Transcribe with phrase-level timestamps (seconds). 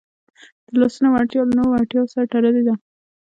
[0.67, 2.73] د لاسونو وړتیا له نورو وړتیاوو سره تړلې ده.